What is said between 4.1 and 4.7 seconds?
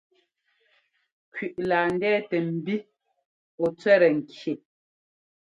nki.